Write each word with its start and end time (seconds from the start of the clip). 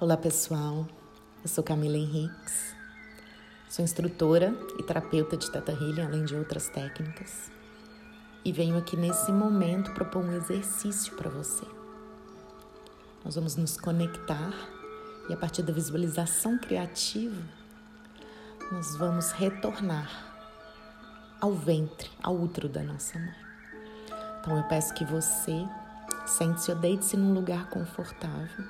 Olá 0.00 0.16
pessoal, 0.16 0.86
eu 1.42 1.48
sou 1.48 1.64
Camila 1.64 1.96
Henriques, 1.96 2.72
sou 3.68 3.84
instrutora 3.84 4.54
e 4.78 4.82
terapeuta 4.84 5.36
de 5.36 5.50
Teta 5.50 5.72
Healing, 5.72 6.02
além 6.02 6.24
de 6.24 6.36
outras 6.36 6.68
técnicas, 6.68 7.50
e 8.44 8.52
venho 8.52 8.78
aqui 8.78 8.96
nesse 8.96 9.32
momento 9.32 9.92
propor 9.94 10.22
um 10.22 10.32
exercício 10.36 11.16
para 11.16 11.28
você. 11.28 11.66
Nós 13.24 13.34
vamos 13.34 13.56
nos 13.56 13.76
conectar 13.76 14.52
e 15.28 15.32
a 15.34 15.36
partir 15.36 15.64
da 15.64 15.72
visualização 15.72 16.58
criativa, 16.58 17.42
nós 18.70 18.94
vamos 18.94 19.32
retornar 19.32 20.08
ao 21.40 21.54
ventre, 21.54 22.08
ao 22.22 22.36
útero 22.36 22.68
da 22.68 22.84
nossa 22.84 23.18
mãe. 23.18 23.34
Então 24.38 24.56
eu 24.58 24.62
peço 24.68 24.94
que 24.94 25.04
você 25.04 25.66
sente-se 26.24 26.70
ou 26.70 26.78
deite-se 26.78 27.16
num 27.16 27.34
lugar 27.34 27.68
confortável 27.68 28.64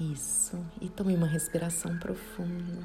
isso. 0.00 0.56
E 0.80 0.88
tome 0.88 1.14
uma 1.14 1.26
respiração 1.26 1.98
profunda. 1.98 2.82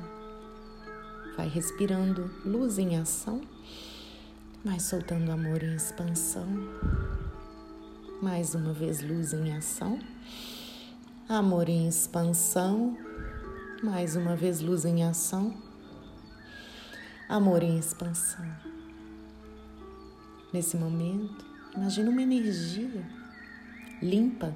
Vai 1.37 1.47
respirando 1.47 2.29
luz 2.45 2.77
em 2.77 2.97
ação. 2.97 3.41
Vai 4.63 4.79
soltando 4.79 5.31
amor 5.31 5.61
em 5.63 5.75
expansão. 5.75 6.47
Mais 8.21 8.55
uma 8.55 8.73
vez, 8.73 9.01
luz 9.01 9.33
em 9.33 9.55
ação. 9.55 9.99
Amor 11.27 11.69
em 11.69 11.87
expansão. 11.87 12.97
Mais 13.83 14.15
uma 14.15 14.35
vez, 14.35 14.61
luz 14.61 14.85
em 14.85 15.03
ação. 15.03 15.53
Amor 17.27 17.63
em 17.63 17.77
expansão. 17.77 18.45
Nesse 20.53 20.77
momento, 20.77 21.45
imagine 21.75 22.09
uma 22.09 22.21
energia 22.21 23.03
limpa 24.01 24.55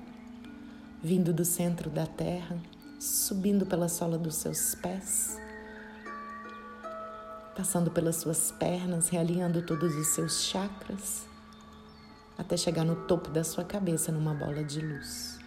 vindo 1.01 1.31
do 1.31 1.45
centro 1.45 1.89
da 1.89 2.05
terra, 2.05 2.57
subindo 2.99 3.65
pela 3.65 3.87
sola 3.87 4.17
dos 4.17 4.35
seus 4.35 4.73
pés, 4.75 5.37
passando 7.55 7.91
pelas 7.91 8.17
suas 8.17 8.51
pernas, 8.51 9.09
realinhando 9.09 9.61
todos 9.61 9.95
os 9.95 10.07
seus 10.07 10.43
chakras, 10.43 11.25
até 12.37 12.57
chegar 12.57 12.83
no 12.83 12.95
topo 13.07 13.29
da 13.29 13.43
sua 13.43 13.63
cabeça 13.63 14.11
numa 14.11 14.33
bola 14.33 14.63
de 14.63 14.79
luz. 14.81 15.39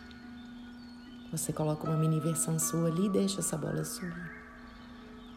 Você 1.33 1.53
coloca 1.53 1.89
uma 1.89 1.97
mini 1.97 2.19
versão 2.19 2.59
sua 2.59 2.89
ali 2.89 3.07
e 3.07 3.11
deixa 3.11 3.41
essa 3.41 3.57
bola 3.57 3.85
subir. 3.85 4.41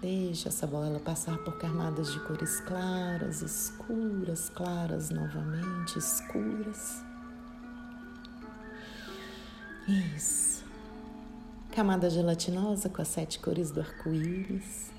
Deixa 0.01 0.49
essa 0.49 0.67
bola 0.67 0.99
passar 0.99 1.37
por 1.39 1.57
camadas 1.57 2.11
de 2.11 2.19
cores 2.21 2.59
claras, 2.61 3.41
escuras, 3.41 4.49
claras 4.49 5.11
novamente, 5.11 5.97
escuras. 5.97 7.12
Isso. 9.87 10.63
Camada 11.75 12.09
gelatinosa 12.09 12.87
com 12.87 13.01
as 13.01 13.09
sete 13.09 13.37
cores 13.39 13.69
do 13.69 13.81
arco-íris. 13.81 14.91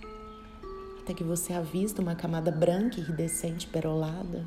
Até 1.01 1.15
que 1.15 1.25
você 1.25 1.55
avista 1.55 2.03
uma 2.03 2.15
camada 2.15 2.51
branca 2.51 3.01
iridescente 3.01 3.67
perolada, 3.67 4.45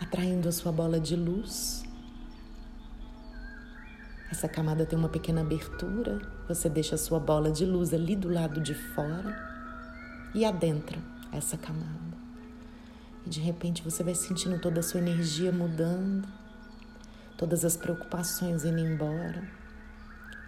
atraindo 0.00 0.48
a 0.48 0.52
sua 0.52 0.70
bola 0.70 1.00
de 1.00 1.16
luz. 1.16 1.82
Essa 4.30 4.48
camada 4.48 4.86
tem 4.86 4.96
uma 4.96 5.08
pequena 5.08 5.40
abertura, 5.40 6.20
você 6.46 6.68
deixa 6.68 6.94
a 6.94 6.98
sua 6.98 7.18
bola 7.18 7.50
de 7.50 7.64
luz 7.64 7.92
ali 7.92 8.14
do 8.14 8.28
lado 8.28 8.60
de 8.60 8.74
fora 8.74 9.36
e 10.32 10.44
adentra 10.44 10.98
essa 11.32 11.56
camada. 11.56 12.16
E 13.26 13.28
de 13.28 13.40
repente 13.40 13.82
você 13.82 14.04
vai 14.04 14.14
sentindo 14.14 14.60
toda 14.60 14.78
a 14.78 14.82
sua 14.82 15.00
energia 15.00 15.50
mudando 15.50 16.28
todas 17.38 17.64
as 17.64 17.76
preocupações 17.76 18.64
indo 18.64 18.80
embora, 18.80 19.48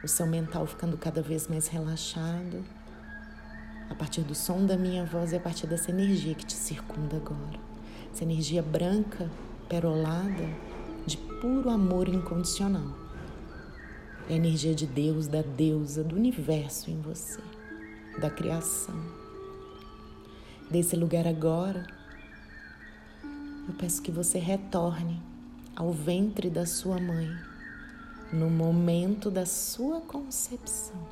o 0.02 0.08
seu 0.08 0.26
mental 0.26 0.66
ficando 0.66 0.98
cada 0.98 1.22
vez 1.22 1.46
mais 1.46 1.68
relaxado, 1.68 2.64
a 3.88 3.94
partir 3.94 4.22
do 4.22 4.34
som 4.34 4.66
da 4.66 4.76
minha 4.76 5.04
voz 5.04 5.32
e 5.32 5.36
a 5.36 5.40
partir 5.40 5.68
dessa 5.68 5.90
energia 5.90 6.34
que 6.34 6.44
te 6.44 6.54
circunda 6.54 7.16
agora. 7.16 7.60
Essa 8.12 8.24
energia 8.24 8.60
branca, 8.60 9.30
perolada, 9.68 10.48
de 11.06 11.16
puro 11.16 11.70
amor 11.70 12.08
incondicional. 12.08 12.92
É 14.28 14.32
a 14.32 14.36
energia 14.36 14.74
de 14.74 14.86
Deus, 14.86 15.28
da 15.28 15.42
deusa, 15.42 16.02
do 16.02 16.16
universo 16.16 16.90
em 16.90 17.00
você, 17.00 17.40
da 18.20 18.28
criação. 18.28 19.00
Desse 20.68 20.96
lugar 20.96 21.26
agora, 21.26 21.86
eu 23.68 23.74
peço 23.74 24.02
que 24.02 24.10
você 24.10 24.38
retorne 24.38 25.29
ao 25.80 25.94
ventre 25.94 26.50
da 26.50 26.66
sua 26.66 27.00
mãe 27.00 27.34
no 28.30 28.50
momento 28.50 29.30
da 29.30 29.46
sua 29.46 30.02
concepção. 30.02 31.08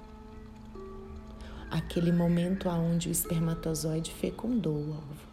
Aquele 1.71 2.13
momento 2.13 2.69
aonde 2.69 3.09
o 3.09 3.11
espermatozoide 3.11 4.13
fecundou 4.13 4.75
o 4.75 4.91
óvulo. 4.91 5.29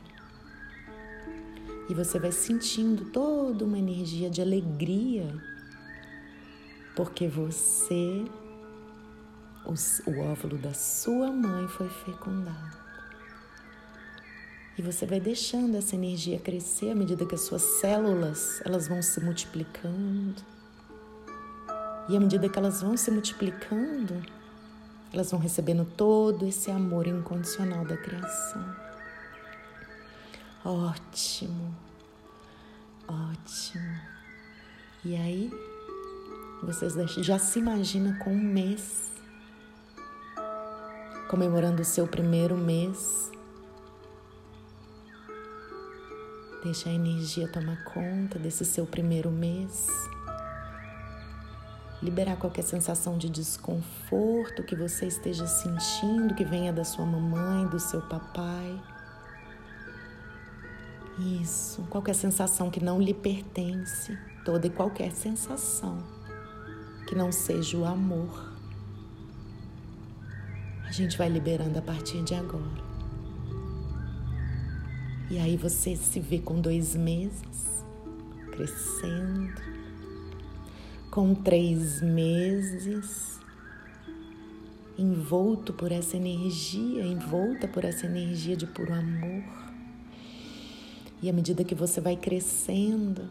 E 1.90 1.94
você 1.94 2.18
vai 2.18 2.32
sentindo 2.32 3.12
toda 3.12 3.66
uma 3.66 3.78
energia 3.78 4.30
de 4.30 4.42
alegria, 4.42 5.28
porque 6.96 7.28
você, 7.28 8.24
o, 9.66 10.12
o 10.12 10.20
óvulo 10.32 10.58
da 10.58 10.74
sua 10.74 11.30
mãe 11.30 11.68
foi 11.68 11.90
fecundado. 11.90 12.85
E 14.78 14.82
você 14.82 15.06
vai 15.06 15.22
deixando 15.22 15.78
essa 15.78 15.96
energia 15.96 16.38
crescer 16.38 16.92
à 16.92 16.96
medida 16.96 17.26
que 17.26 17.36
as 17.36 17.42
suas 17.42 17.62
células 17.62 18.62
elas 18.66 18.88
vão 18.88 19.02
se 19.02 19.22
multiplicando. 19.22 20.44
E 22.10 22.16
à 22.16 22.20
medida 22.20 22.50
que 22.50 22.60
elas 22.60 22.82
vão 22.82 22.98
se 22.98 23.10
multiplicando, 23.10 24.22
elas 25.14 25.32
vão 25.32 25.40
recebendo 25.40 25.86
todo 25.96 26.46
esse 26.46 26.70
amor 26.70 27.08
incondicional 27.08 27.86
da 27.86 27.96
criação. 27.96 28.76
Ótimo, 30.64 31.74
ótimo. 33.08 34.00
E 35.06 35.16
aí, 35.16 35.52
vocês 36.62 36.96
já 37.24 37.40
se 37.40 37.60
imaginam 37.60 38.18
com 38.20 38.34
um 38.34 38.44
mês, 38.44 39.12
comemorando 41.30 41.82
o 41.82 41.86
seu 41.86 42.06
primeiro 42.08 42.58
mês 42.58 43.32
Deixa 46.66 46.90
a 46.90 46.94
energia 46.94 47.48
tomar 47.48 47.84
conta 47.84 48.40
desse 48.40 48.66
seu 48.66 48.88
primeiro 48.88 49.30
mês. 49.30 49.86
Liberar 52.02 52.38
qualquer 52.38 52.64
sensação 52.64 53.20
de 53.20 53.30
desconforto 53.30 54.64
que 54.64 54.76
você 54.76 55.06
esteja 55.06 55.46
sentindo, 55.46 56.34
que 56.34 56.44
venha 56.44 56.74
da 56.74 56.84
sua 56.84 57.06
mamãe, 57.06 57.68
do 57.68 57.80
seu 57.80 58.02
papai. 58.02 58.82
Isso, 61.40 61.84
qualquer 61.84 62.16
sensação 62.16 62.72
que 62.72 62.84
não 62.84 63.00
lhe 63.00 63.14
pertence, 63.14 64.18
toda 64.44 64.66
e 64.66 64.72
qualquer 64.72 65.12
sensação 65.12 66.00
que 67.08 67.14
não 67.14 67.32
seja 67.32 67.78
o 67.78 67.86
amor. 67.86 68.56
A 70.84 70.92
gente 70.92 71.16
vai 71.16 71.30
liberando 71.30 71.78
a 71.78 71.82
partir 71.84 72.24
de 72.24 72.34
agora. 72.34 72.85
E 75.30 75.40
aí 75.40 75.58
você 75.58 75.96
se 75.96 76.20
vê 76.20 76.38
com 76.38 76.62
dois 76.62 76.96
meses 76.96 77.84
crescendo, 78.52 79.62
com 81.10 81.34
três 81.34 82.02
meses 82.02 83.40
envolto 84.98 85.74
por 85.74 85.92
essa 85.92 86.16
energia, 86.16 87.06
envolta 87.06 87.68
por 87.68 87.84
essa 87.84 88.06
energia 88.06 88.56
de 88.56 88.68
puro 88.68 88.94
amor. 88.94 89.44
E 91.22 91.30
à 91.30 91.34
medida 91.34 91.64
que 91.64 91.76
você 91.76 92.00
vai 92.00 92.16
crescendo, 92.16 93.28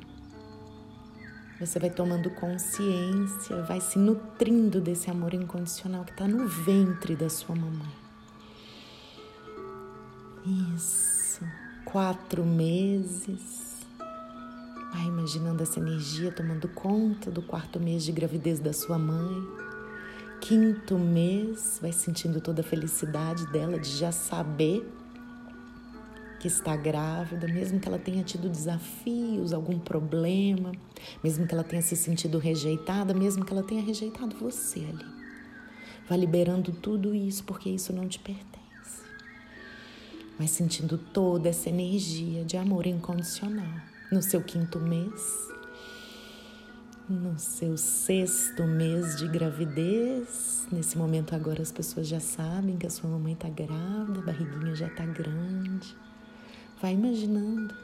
você 1.61 1.78
vai 1.78 1.91
tomando 1.91 2.28
consciência, 2.31 3.62
vai 3.62 3.81
se 3.81 3.99
nutrindo 3.99 4.81
desse 4.81 5.11
amor 5.11 5.32
incondicional 5.32 6.05
que 6.05 6.11
está 6.11 6.26
no 6.26 6.49
ventre 6.49 7.14
da 7.14 7.31
sua 7.31 7.55
mamãe. 7.55 7.93
Isso 10.75 11.13
quatro 11.84 12.44
meses. 12.44 13.84
Vai 14.92 15.06
imaginando 15.06 15.62
essa 15.62 15.78
energia 15.78 16.32
tomando 16.32 16.69
conta 16.69 17.31
do 17.31 17.42
quarto 17.42 17.78
mês 17.78 18.04
de 18.04 18.12
gravidez 18.12 18.58
da 18.58 18.72
sua 18.72 18.98
mãe. 18.98 19.46
Quinto 20.40 20.98
mês, 20.98 21.78
vai 21.81 21.92
sentindo 21.92 22.40
toda 22.40 22.60
a 22.60 22.64
felicidade 22.64 23.46
dela 23.52 23.78
de 23.78 23.88
já 23.88 24.12
saber 24.12 24.86
que 26.38 26.48
está 26.48 26.76
grávida, 26.76 27.48
mesmo 27.48 27.81
que 27.81 27.88
ela 27.88 27.98
tenha 27.98 28.22
tido 28.22 28.50
desafios, 28.50 29.52
algum 29.52 29.78
problema, 29.78 30.72
mesmo 31.22 31.46
que 31.46 31.54
ela 31.54 31.64
tenha 31.64 31.80
se 31.80 31.96
sentido 31.96 32.38
rejeitada, 32.38 33.14
mesmo 33.14 33.44
que 33.44 33.52
ela 33.52 33.62
tenha 33.62 33.82
rejeitado 33.82 34.37
você 34.37 34.80
ali. 34.80 35.06
Vai 36.06 36.19
liberando 36.19 36.70
tudo 36.70 37.14
isso 37.14 37.44
porque 37.44 37.70
isso 37.70 37.92
não 37.94 38.06
te 38.06 38.19
pertence 38.19 38.53
mas 40.38 40.50
sentindo 40.50 40.98
toda 40.98 41.48
essa 41.48 41.69
energia 41.69 42.44
de 42.44 42.56
amor 42.56 42.86
incondicional 42.86 43.81
no 44.10 44.22
seu 44.22 44.42
quinto 44.42 44.78
mês. 44.81 45.52
no 47.06 47.38
seu 47.38 47.76
sexto 47.76 48.62
mês 48.64 49.16
de 49.16 49.28
gravidez. 49.28 50.66
Nesse 50.72 50.96
momento 50.96 51.34
agora 51.34 51.60
as 51.60 51.70
pessoas 51.70 52.08
já 52.08 52.19
sabem 52.19 52.78
que 52.78 52.86
a 52.86 52.90
sua 52.90 53.10
mamãe 53.10 53.34
está 53.34 53.48
grávida, 53.48 54.20
a 54.20 54.22
barriguinha 54.22 54.75
já 54.75 54.86
está 54.86 55.04
grande. 55.04 55.94
Vai 56.80 56.94
imaginando 56.94 57.75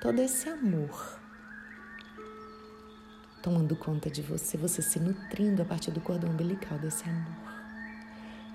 todo 0.00 0.18
esse 0.20 0.48
amor 0.48 1.20
tomando 3.42 3.74
conta 3.74 4.10
de 4.10 4.22
você, 4.22 4.56
você 4.56 4.82
se 4.82 4.98
nutrindo 4.98 5.62
a 5.62 5.64
partir 5.64 5.90
do 5.90 6.00
cordão 6.00 6.30
umbilical 6.30 6.78
desse 6.78 7.04
amor. 7.08 7.50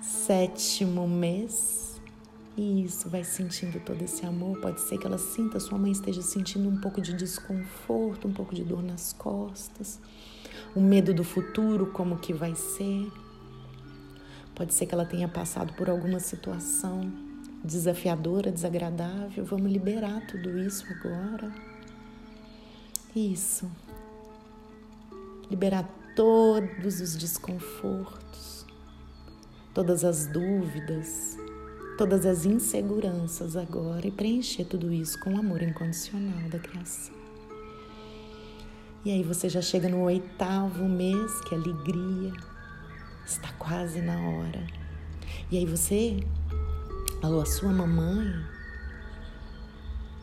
Sétimo 0.00 1.08
mês, 1.08 1.95
isso 2.56 3.08
vai 3.08 3.22
sentindo 3.22 3.78
todo 3.80 4.00
esse 4.02 4.24
amor. 4.24 4.58
Pode 4.60 4.80
ser 4.80 4.98
que 4.98 5.06
ela 5.06 5.18
sinta, 5.18 5.60
sua 5.60 5.78
mãe 5.78 5.92
esteja 5.92 6.22
sentindo 6.22 6.68
um 6.68 6.80
pouco 6.80 7.00
de 7.00 7.12
desconforto, 7.12 8.26
um 8.26 8.32
pouco 8.32 8.54
de 8.54 8.64
dor 8.64 8.82
nas 8.82 9.12
costas, 9.12 10.00
o 10.74 10.80
medo 10.80 11.12
do 11.12 11.24
futuro, 11.24 11.86
como 11.92 12.18
que 12.18 12.32
vai 12.32 12.54
ser. 12.54 13.10
Pode 14.54 14.72
ser 14.72 14.86
que 14.86 14.94
ela 14.94 15.04
tenha 15.04 15.28
passado 15.28 15.74
por 15.74 15.90
alguma 15.90 16.18
situação 16.18 17.12
desafiadora, 17.62 18.50
desagradável. 18.50 19.44
Vamos 19.44 19.70
liberar 19.70 20.26
tudo 20.26 20.58
isso 20.58 20.86
agora. 20.90 21.52
Isso 23.14 23.70
liberar 25.50 25.88
todos 26.14 27.00
os 27.00 27.16
desconfortos, 27.16 28.66
todas 29.72 30.04
as 30.04 30.26
dúvidas, 30.26 31.36
todas 31.96 32.26
as 32.26 32.44
inseguranças 32.44 33.56
agora 33.56 34.06
e 34.06 34.10
preencher 34.10 34.64
tudo 34.64 34.92
isso 34.92 35.18
com 35.20 35.34
o 35.34 35.38
amor 35.38 35.62
incondicional 35.62 36.48
da 36.50 36.58
criação. 36.58 37.14
E 39.04 39.10
aí 39.10 39.22
você 39.22 39.48
já 39.48 39.62
chega 39.62 39.88
no 39.88 40.02
oitavo 40.02 40.84
mês, 40.88 41.40
que 41.42 41.54
é 41.54 41.58
alegria, 41.58 42.32
está 43.24 43.52
quase 43.52 44.02
na 44.02 44.20
hora. 44.20 44.66
E 45.50 45.56
aí 45.56 45.64
você, 45.64 46.18
a 47.22 47.46
sua 47.46 47.72
mamãe, 47.72 48.44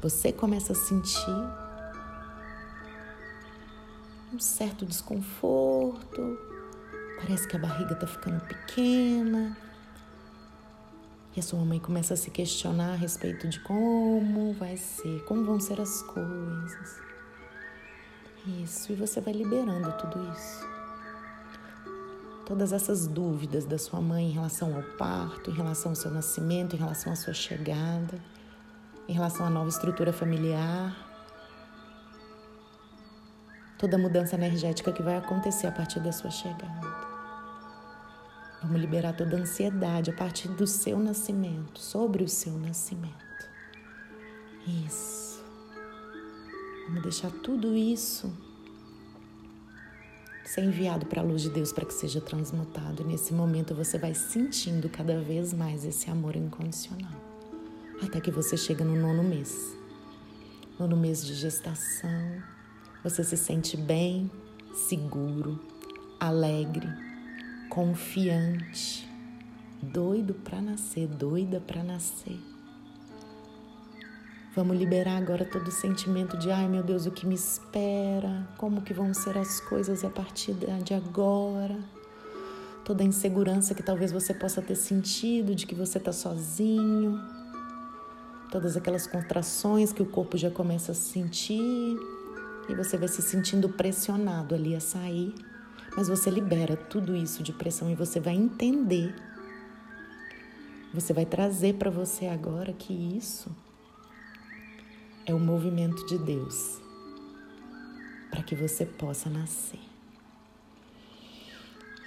você 0.02 0.32
começa 0.32 0.74
a 0.74 0.76
sentir 0.76 1.64
um 4.34 4.40
certo 4.40 4.86
desconforto, 4.86 6.38
parece 7.18 7.48
que 7.48 7.56
a 7.56 7.60
barriga 7.60 7.94
está 7.94 8.06
ficando 8.06 8.42
pequena. 8.42 9.56
E 11.36 11.40
a 11.40 11.44
sua 11.44 11.60
mãe 11.66 11.80
começa 11.80 12.14
a 12.14 12.18
se 12.18 12.30
questionar 12.30 12.94
a 12.94 12.96
respeito 12.96 13.48
de 13.48 13.60
como 13.62 14.54
vai 14.54 14.78
ser, 14.78 15.24
como 15.26 15.44
vão 15.44 15.60
ser 15.60 15.82
as 15.82 16.02
coisas. 16.04 17.02
Isso, 18.62 18.92
e 18.92 18.96
você 18.96 19.20
vai 19.20 19.34
liberando 19.34 19.92
tudo 19.94 20.32
isso. 20.32 20.68
Todas 22.46 22.74
essas 22.74 23.08
dúvidas 23.08 23.66
da 23.66 23.78
sua 23.78 24.02
mãe 24.02 24.28
em 24.28 24.32
relação 24.32 24.76
ao 24.76 24.84
parto, 24.98 25.50
em 25.50 25.54
relação 25.54 25.94
ao 25.94 25.96
seu 25.96 26.12
nascimento, 26.12 26.76
em 26.76 26.80
relação 26.80 27.14
à 27.14 27.16
sua 27.16 27.34
chegada, 27.34 28.20
em 29.08 29.14
relação 29.14 29.46
à 29.46 29.50
nova 29.50 29.70
estrutura 29.70 30.14
familiar, 30.14 30.96
toda 33.78 33.96
a 33.96 34.00
mudança 34.00 34.36
energética 34.36 34.92
que 34.92 35.02
vai 35.02 35.18
acontecer 35.18 35.68
a 35.68 35.72
partir 35.72 36.00
da 36.00 36.12
sua 36.12 36.30
chegada. 36.30 36.93
Vamos 38.64 38.80
liberar 38.80 39.14
toda 39.14 39.38
a 39.38 39.42
ansiedade 39.42 40.10
a 40.10 40.14
partir 40.14 40.48
do 40.48 40.66
seu 40.66 40.98
nascimento, 40.98 41.80
sobre 41.80 42.24
o 42.24 42.30
seu 42.30 42.54
nascimento. 42.54 43.14
Isso. 44.88 45.44
Vamos 46.88 47.04
deixar 47.04 47.30
tudo 47.30 47.76
isso 47.76 48.32
ser 50.54 50.64
enviado 50.64 51.08
para 51.08 51.20
a 51.20 51.24
luz 51.24 51.42
de 51.42 51.50
Deus 51.50 51.74
para 51.74 51.84
que 51.84 51.94
seja 51.94 52.22
transmutado. 52.22 53.02
E 53.02 53.06
nesse 53.06 53.34
momento 53.34 53.74
você 53.74 53.98
vai 53.98 54.14
sentindo 54.14 54.88
cada 54.88 55.20
vez 55.20 55.52
mais 55.52 55.84
esse 55.84 56.12
amor 56.12 56.36
incondicional. 56.36 57.12
Até 58.04 58.22
que 58.22 58.30
você 58.30 58.56
chega 58.56 58.86
no 58.86 58.96
nono 58.96 59.24
mês. 59.24 59.76
Nono 60.80 60.96
mês 60.96 61.26
de 61.26 61.34
gestação, 61.34 62.44
você 63.04 63.24
se 63.24 63.36
sente 63.36 63.76
bem, 63.76 64.30
seguro, 64.76 65.60
alegre, 66.20 66.88
confiante, 67.74 69.10
doido 69.82 70.36
para 70.36 70.62
nascer, 70.62 71.08
doida 71.08 71.60
para 71.60 71.84
nascer. 71.84 72.40
Vamos 74.56 74.78
liberar 74.78 75.18
agora 75.18 75.44
todo 75.44 75.70
o 75.70 75.72
sentimento 75.72 76.38
de 76.38 76.52
ai 76.52 76.68
meu 76.68 76.84
Deus, 76.84 77.08
o 77.08 77.12
que 77.12 77.26
me 77.26 77.34
espera, 77.34 78.48
como 78.60 78.84
que 78.84 78.94
vão 78.94 79.12
ser 79.12 79.36
as 79.40 79.60
coisas 79.60 80.04
a 80.04 80.10
partir 80.12 80.54
de 80.84 80.94
agora. 80.94 81.80
Toda 82.86 83.02
a 83.02 83.08
insegurança 83.08 83.74
que 83.74 83.82
talvez 83.82 84.12
você 84.12 84.36
possa 84.36 84.62
ter 84.62 84.76
sentido 84.76 85.56
de 85.56 85.66
que 85.66 85.74
você 85.74 85.98
está 85.98 86.12
sozinho. 86.12 87.20
Todas 88.52 88.78
aquelas 88.78 89.08
contrações 89.08 89.92
que 89.92 90.04
o 90.04 90.06
corpo 90.06 90.38
já 90.38 90.52
começa 90.52 90.92
a 90.92 90.96
sentir 90.96 91.98
e 92.70 92.76
você 92.76 93.00
vai 93.00 93.08
se 93.08 93.24
sentindo 93.24 93.68
pressionado 93.68 94.54
ali 94.54 94.76
a 94.76 94.80
sair, 94.80 95.34
mas 95.96 96.08
você 96.08 96.30
libera 96.30 96.76
tudo 96.76 97.16
isso 97.16 97.44
de 97.44 97.54
pressão 97.54 97.90
e 97.90 97.96
você 97.96 98.20
vai 98.20 98.34
entender. 98.34 99.14
Você 100.94 101.14
vai 101.14 101.26
trazer 101.26 101.76
para 101.76 101.90
você 101.90 102.28
agora 102.28 102.74
que 102.74 102.94
isso 102.94 103.50
é 105.26 105.34
o 105.34 105.40
movimento 105.40 106.06
de 106.06 106.18
Deus 106.18 106.82
para 108.30 108.44
que 108.44 108.56
você 108.56 108.86
possa 108.86 109.30
nascer. 109.30 109.80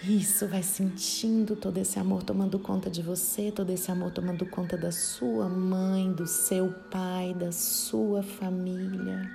Isso 0.02 0.46
vai 0.46 0.62
sentindo 0.62 1.56
todo 1.56 1.78
esse 1.78 1.98
amor 1.98 2.22
tomando 2.22 2.58
conta 2.58 2.90
de 2.90 3.02
você, 3.02 3.50
todo 3.50 3.70
esse 3.70 3.90
amor 3.90 4.10
tomando 4.12 4.44
conta 4.46 4.76
da 4.76 4.92
sua 4.92 5.48
mãe, 5.48 6.12
do 6.12 6.26
seu 6.26 6.72
pai, 6.90 7.34
da 7.34 7.50
sua 7.50 8.22
família. 8.22 9.30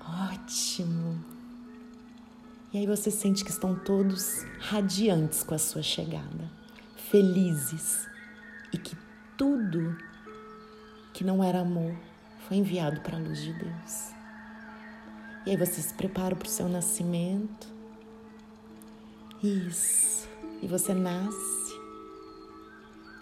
Ótimo! 0.00 1.09
E 2.72 2.78
aí 2.78 2.86
você 2.86 3.10
sente 3.10 3.44
que 3.44 3.50
estão 3.50 3.74
todos 3.74 4.44
radiantes 4.60 5.42
com 5.42 5.54
a 5.54 5.58
sua 5.58 5.82
chegada, 5.82 6.48
felizes 6.96 8.06
e 8.72 8.78
que 8.78 8.96
tudo 9.36 9.96
que 11.12 11.24
não 11.24 11.42
era 11.42 11.60
amor 11.60 11.96
foi 12.46 12.58
enviado 12.58 13.00
para 13.00 13.16
a 13.16 13.20
luz 13.20 13.42
de 13.42 13.52
Deus. 13.52 14.10
E 15.44 15.50
aí 15.50 15.56
você 15.56 15.82
se 15.82 15.92
prepara 15.94 16.36
para 16.36 16.46
o 16.46 16.50
seu 16.50 16.68
nascimento. 16.68 17.66
Isso. 19.42 20.28
E 20.62 20.68
você 20.68 20.94
nasce 20.94 21.80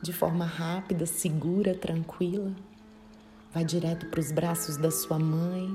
de 0.02 0.12
forma 0.12 0.44
rápida, 0.44 1.06
segura, 1.06 1.74
tranquila. 1.74 2.52
Vai 3.54 3.64
direto 3.64 4.06
para 4.06 4.20
os 4.20 4.30
braços 4.30 4.76
da 4.76 4.90
sua 4.90 5.18
mãe 5.18 5.68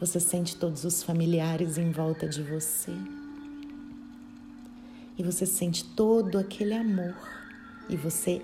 você 0.00 0.18
sente 0.18 0.56
todos 0.56 0.84
os 0.84 1.02
familiares 1.02 1.76
em 1.76 1.92
volta 1.92 2.26
de 2.26 2.42
você. 2.42 2.92
E 5.18 5.22
você 5.22 5.44
sente 5.44 5.84
todo 5.84 6.38
aquele 6.38 6.72
amor. 6.72 7.14
E 7.86 7.96
você 7.96 8.42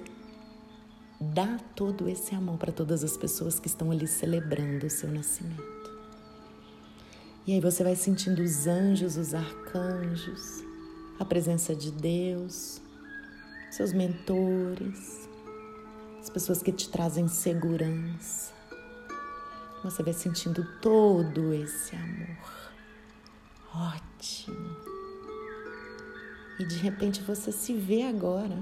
dá 1.18 1.58
todo 1.74 2.10
esse 2.10 2.34
amor 2.34 2.58
para 2.58 2.70
todas 2.70 3.02
as 3.02 3.16
pessoas 3.16 3.58
que 3.58 3.68
estão 3.68 3.90
ali 3.90 4.06
celebrando 4.06 4.86
o 4.86 4.90
seu 4.90 5.10
nascimento. 5.10 5.90
E 7.46 7.54
aí 7.54 7.60
você 7.60 7.82
vai 7.82 7.96
sentindo 7.96 8.42
os 8.42 8.66
anjos, 8.66 9.16
os 9.16 9.32
arcanjos, 9.32 10.62
a 11.18 11.24
presença 11.24 11.74
de 11.74 11.90
Deus, 11.90 12.82
seus 13.70 13.94
mentores, 13.94 15.26
as 16.20 16.28
pessoas 16.28 16.62
que 16.62 16.72
te 16.72 16.90
trazem 16.90 17.28
segurança. 17.28 18.55
Você 19.86 20.02
vai 20.02 20.12
sentindo 20.12 20.66
todo 20.82 21.54
esse 21.54 21.94
amor. 21.94 22.36
Ótimo. 23.72 24.76
E 26.58 26.64
de 26.64 26.74
repente 26.78 27.22
você 27.22 27.52
se 27.52 27.72
vê 27.72 28.02
agora 28.02 28.58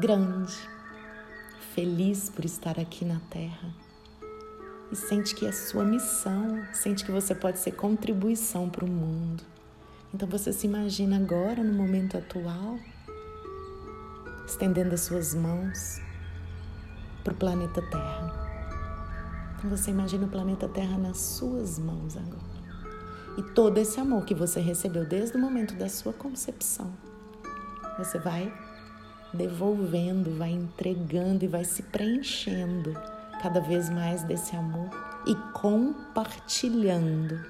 grande, 0.00 0.56
feliz 1.74 2.30
por 2.30 2.46
estar 2.46 2.80
aqui 2.80 3.04
na 3.04 3.20
Terra. 3.28 3.68
E 4.90 4.96
sente 4.96 5.34
que 5.34 5.44
é 5.44 5.52
sua 5.52 5.84
missão, 5.84 6.66
sente 6.72 7.04
que 7.04 7.12
você 7.12 7.34
pode 7.34 7.58
ser 7.58 7.72
contribuição 7.72 8.70
para 8.70 8.84
o 8.84 8.88
mundo. 8.88 9.44
Então 10.14 10.26
você 10.26 10.54
se 10.54 10.66
imagina 10.66 11.18
agora, 11.18 11.62
no 11.62 11.74
momento 11.74 12.16
atual, 12.16 12.78
estendendo 14.46 14.94
as 14.94 15.02
suas 15.02 15.34
mãos 15.34 16.00
para 17.22 17.34
o 17.34 17.36
planeta 17.36 17.82
Terra 17.82 18.45
você 19.64 19.90
imagina 19.90 20.26
o 20.26 20.28
planeta 20.28 20.68
Terra 20.68 20.98
nas 20.98 21.18
suas 21.18 21.78
mãos 21.78 22.16
agora. 22.16 22.56
E 23.38 23.42
todo 23.42 23.78
esse 23.78 24.00
amor 24.00 24.24
que 24.24 24.34
você 24.34 24.60
recebeu 24.60 25.04
desde 25.06 25.36
o 25.36 25.40
momento 25.40 25.74
da 25.74 25.88
sua 25.88 26.12
concepção, 26.12 26.92
você 27.98 28.18
vai 28.18 28.52
devolvendo, 29.32 30.36
vai 30.36 30.50
entregando 30.50 31.44
e 31.44 31.48
vai 31.48 31.64
se 31.64 31.82
preenchendo 31.82 32.94
cada 33.42 33.60
vez 33.60 33.90
mais 33.90 34.22
desse 34.22 34.56
amor 34.56 34.90
e 35.26 35.34
compartilhando 35.52 37.44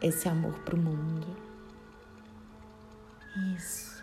esse 0.00 0.28
amor 0.28 0.54
para 0.60 0.74
o 0.74 0.78
mundo. 0.78 1.26
Isso. 3.56 3.98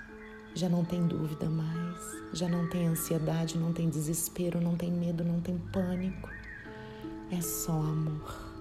Já 0.53 0.69
não 0.69 0.85
tem 0.85 1.05
dúvida 1.05 1.49
mais, 1.49 1.99
já 2.31 2.47
não 2.47 2.69
tem 2.69 2.87
ansiedade, 2.87 3.57
não 3.57 3.73
tem 3.73 3.89
desespero, 3.89 4.61
não 4.61 4.75
tem 4.77 4.89
medo, 4.91 5.23
não 5.23 5.41
tem 5.41 5.57
pânico. 5.57 6.29
É 7.31 7.41
só 7.41 7.73
amor. 7.73 8.53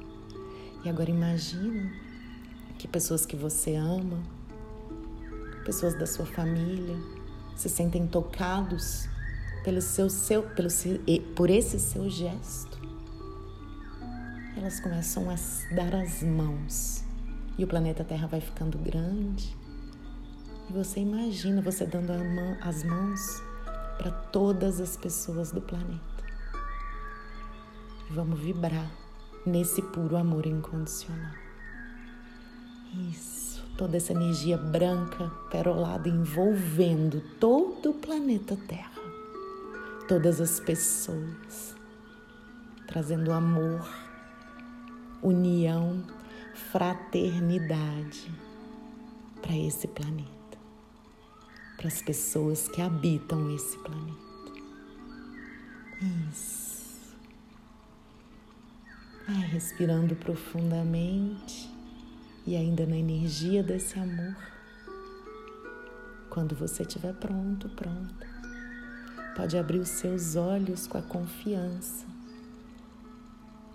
E 0.84 0.88
agora 0.88 1.10
imagina 1.10 1.92
que 2.78 2.88
pessoas 2.88 3.24
que 3.24 3.36
você 3.36 3.74
ama, 3.74 4.22
pessoas 5.64 5.94
da 5.98 6.06
sua 6.06 6.26
família, 6.26 6.96
se 7.56 7.68
sentem 7.68 8.06
tocados 8.06 9.08
pelo 9.62 9.80
seu, 9.80 10.10
seu, 10.10 10.42
pelo, 10.42 10.68
por 11.34 11.50
esse 11.50 11.78
seu 11.78 12.08
gesto. 12.10 12.78
Elas 14.56 14.80
começam 14.80 15.28
a 15.30 15.34
dar 15.74 15.94
as 15.94 16.22
mãos 16.22 17.04
e 17.56 17.64
o 17.64 17.66
planeta 17.66 18.04
Terra 18.04 18.26
vai 18.26 18.40
ficando 18.40 18.78
grande. 18.78 19.56
E 20.68 20.72
você 20.72 21.00
imagina 21.00 21.60
você 21.60 21.86
dando 21.86 22.12
mão, 22.12 22.56
as 22.60 22.82
mãos 22.82 23.42
para 23.98 24.10
todas 24.10 24.80
as 24.80 24.96
pessoas 24.96 25.52
do 25.52 25.60
planeta. 25.60 26.13
E 28.08 28.12
vamos 28.12 28.38
vibrar 28.38 28.90
nesse 29.46 29.82
puro 29.82 30.16
amor 30.16 30.46
incondicional. 30.46 31.34
Isso, 33.10 33.62
toda 33.76 33.96
essa 33.96 34.12
energia 34.12 34.56
branca, 34.56 35.28
perolada, 35.50 36.08
envolvendo 36.08 37.20
todo 37.40 37.90
o 37.90 37.94
planeta 37.94 38.56
Terra, 38.68 39.02
todas 40.06 40.40
as 40.40 40.60
pessoas, 40.60 41.74
trazendo 42.86 43.32
amor, 43.32 43.88
união, 45.22 46.04
fraternidade 46.70 48.30
para 49.42 49.56
esse 49.56 49.88
planeta, 49.88 50.58
para 51.76 51.88
as 51.88 52.00
pessoas 52.00 52.68
que 52.68 52.80
habitam 52.80 53.54
esse 53.54 53.76
planeta. 53.78 54.24
Isso. 56.30 56.63
Vai 59.26 59.36
respirando 59.36 60.14
profundamente 60.14 61.70
e 62.46 62.54
ainda 62.54 62.84
na 62.84 62.96
energia 62.96 63.62
desse 63.62 63.98
amor. 63.98 64.36
Quando 66.28 66.54
você 66.54 66.82
estiver 66.82 67.14
pronto, 67.14 67.70
pronta, 67.70 68.26
pode 69.34 69.56
abrir 69.56 69.78
os 69.78 69.88
seus 69.88 70.36
olhos 70.36 70.86
com 70.86 70.98
a 70.98 71.02
confiança 71.02 72.04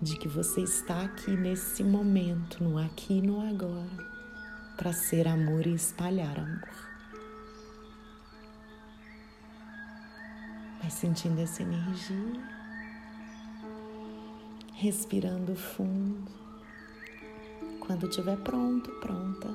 de 0.00 0.16
que 0.16 0.28
você 0.28 0.60
está 0.60 1.02
aqui 1.02 1.32
nesse 1.36 1.82
momento, 1.82 2.62
no 2.62 2.78
aqui 2.78 3.18
e 3.18 3.22
no 3.22 3.40
agora, 3.40 4.08
para 4.76 4.92
ser 4.92 5.26
amor 5.26 5.66
e 5.66 5.74
espalhar 5.74 6.38
amor. 6.38 6.90
Vai 10.80 10.90
sentindo 10.90 11.40
essa 11.40 11.62
energia 11.62 12.49
respirando 14.80 15.54
fundo. 15.54 16.32
Quando 17.80 18.08
estiver 18.08 18.38
pronto, 18.38 18.90
pronta, 18.92 19.54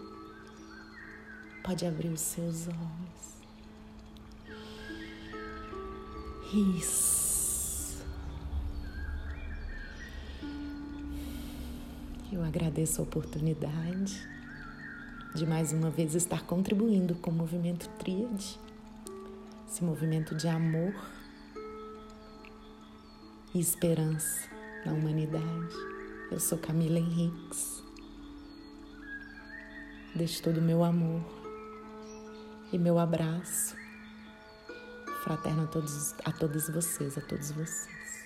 pode 1.63 1.83
abrir 1.83 2.09
os 2.09 2.21
seus 2.21 2.67
olhos. 2.67 3.35
Isso. 6.77 8.05
Eu 12.31 12.43
agradeço 12.43 13.01
a 13.01 13.03
oportunidade 13.03 14.29
de 15.33 15.47
mais 15.47 15.73
uma 15.73 15.89
vez 15.89 16.13
estar 16.13 16.43
contribuindo 16.43 17.15
com 17.15 17.31
o 17.31 17.33
movimento 17.33 17.89
Tríade, 17.97 18.59
esse 19.67 19.83
movimento 19.83 20.35
de 20.35 20.47
amor 20.47 20.93
e 23.55 23.59
esperança 23.59 24.54
na 24.85 24.93
humanidade. 24.93 25.75
Eu 26.31 26.39
sou 26.39 26.57
Camila 26.57 26.99
Henriques. 26.99 27.83
Deixo 30.15 30.43
todo 30.43 30.59
o 30.59 30.61
meu 30.61 30.83
amor 30.83 31.23
e 32.71 32.77
meu 32.77 32.97
abraço 32.97 33.75
fraterno 35.23 35.63
a 35.63 35.67
todos, 35.67 36.13
a 36.23 36.31
todos 36.31 36.69
vocês, 36.69 37.17
a 37.17 37.21
todos 37.21 37.51
vocês. 37.51 38.25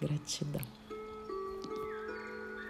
Gratidão. 0.00 0.79